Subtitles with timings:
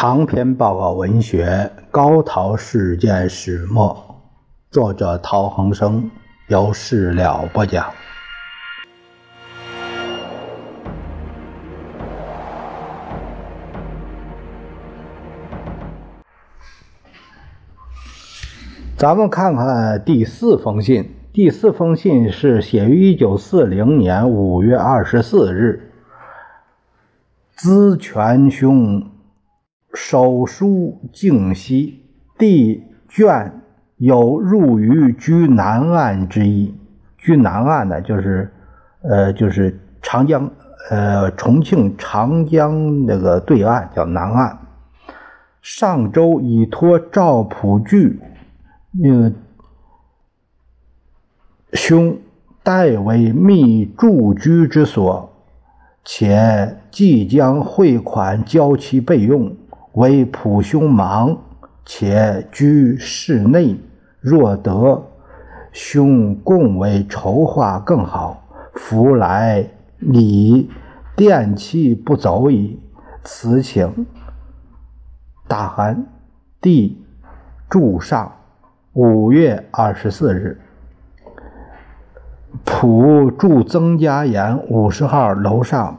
[0.00, 1.44] 长篇报告文学
[1.90, 3.94] 《高陶事件始末》，
[4.72, 6.10] 作者陶恒生，
[6.48, 7.84] 由事了播讲。
[18.96, 21.14] 咱们看看第四封信。
[21.30, 25.92] 第四封信是写于一九四零年五月二十四日。
[27.54, 29.10] 资权兄
[29.92, 32.04] 手书敬西，
[32.38, 33.50] 弟眷
[33.96, 36.74] 有入于居南岸之意。
[37.18, 38.52] 居南岸呢，就是
[39.02, 40.50] 呃，就是长江，
[40.90, 44.58] 呃，重庆长江那个对岸叫南岸。
[45.60, 48.20] 上周已托赵普据。
[49.04, 49.32] 呃，
[51.72, 52.18] 兄
[52.62, 55.32] 代为密住居之所，
[56.04, 59.54] 且即将汇款交其备用。
[59.92, 61.36] 为普兄忙，
[61.84, 63.76] 且居室内，
[64.20, 65.04] 若得
[65.72, 68.42] 兄共为筹划更好。
[68.74, 69.68] 福来
[69.98, 70.70] 礼
[71.16, 72.80] 电器不走矣。
[73.22, 74.06] 此请
[75.46, 76.06] 大汗
[76.60, 77.04] 弟
[77.68, 78.32] 祝上。
[78.92, 80.60] 五月二十四日，
[82.64, 85.96] 普住曾家岩五十号楼上。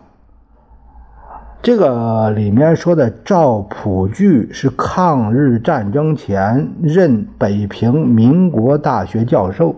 [1.63, 9.75] 这个里面说的赵普据是抗日战争前任北平民国大学教授。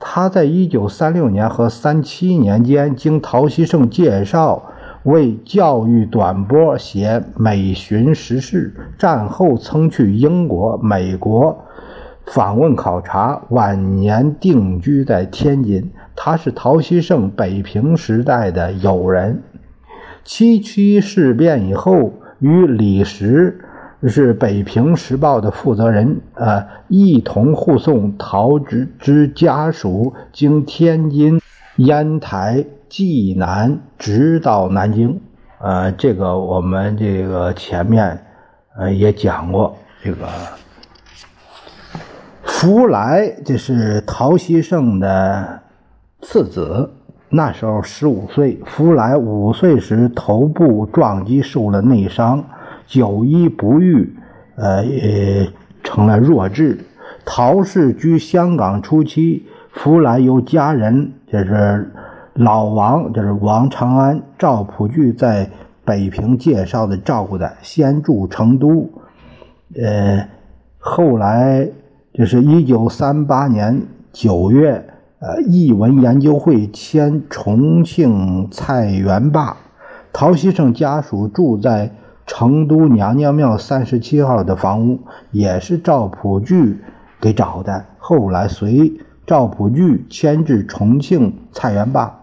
[0.00, 4.62] 他在一九三六年和三七年间，经陶希圣介绍，
[5.02, 8.74] 为教育短波写美巡时事。
[8.96, 11.66] 战后曾去英国、美国。
[12.24, 15.90] 访问考察，晚年定居在天津。
[16.16, 19.42] 他是陶希圣北平时代的友人。
[20.28, 23.64] 七七事变以后，与李石
[24.02, 31.40] 是北平时报的负责人，呃，一同护送陶之之家属经天津、
[31.76, 35.18] 烟台、济南，直到南京。
[35.60, 38.22] 呃，这个我们这个前面
[38.78, 39.74] 呃也讲过
[40.04, 40.28] 这个。
[42.42, 45.58] 福来，这是陶希圣的
[46.20, 46.90] 次子，
[47.30, 48.60] 那时候十五岁。
[48.64, 52.44] 福来五岁时头部撞击受了内伤，
[52.86, 54.14] 久医不愈，
[54.56, 55.50] 呃，也
[55.82, 56.78] 成了弱智。
[57.24, 61.90] 陶氏居香港初期，福来由家人，就是
[62.34, 65.50] 老王，就是王长安、赵普据在
[65.84, 68.90] 北平介绍的照顾的，先住成都，
[69.74, 70.28] 呃，
[70.78, 71.68] 后来。
[72.14, 73.80] 这是一九三八年
[74.12, 74.84] 九月，
[75.20, 79.56] 呃，译文研究会迁重庆菜园坝，
[80.12, 81.90] 陶希圣家属住在
[82.24, 85.00] 成都娘娘庙三十七号的房屋，
[85.32, 86.78] 也是赵普据
[87.20, 87.84] 给找的。
[87.98, 88.92] 后来随
[89.26, 92.20] 赵普据迁至重庆菜园坝。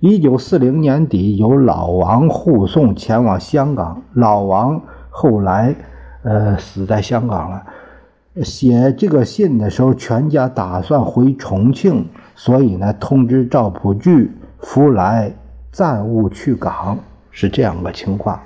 [0.00, 4.02] 一九四零年底，由老王护送前往香港。
[4.12, 5.76] 老王后来，
[6.24, 7.62] 呃，死在香港了。
[8.44, 15.32] 写这个信的时候，全家打算回重庆，所以呢，通知赵普聚、福来
[15.70, 16.98] 暂勿去港，
[17.30, 18.40] 是这样个情况。